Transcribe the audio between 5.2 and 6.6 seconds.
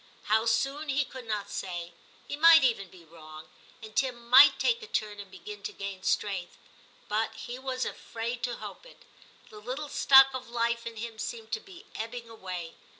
begin to gain strength;